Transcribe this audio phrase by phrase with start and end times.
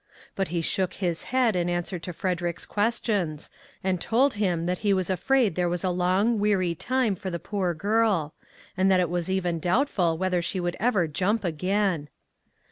[0.35, 3.49] But he shook his 247 MAG AND MARGARET head in answer to Frederick's questions,
[3.83, 7.37] and told him that he was afraid there was a long, weary time before the
[7.37, 8.33] poor girl;
[8.75, 12.09] and that it was even doubtful whether she would ever jump again.